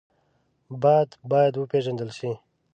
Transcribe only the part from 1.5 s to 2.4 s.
وپېژندل شي